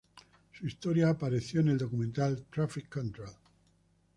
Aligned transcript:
Su 0.53 0.65
historia 0.65 1.09
apareció 1.11 1.61
en 1.61 1.67
el 1.67 1.77
documental, 1.77 2.47
"Traffic 2.51 2.89
Control". 2.89 3.29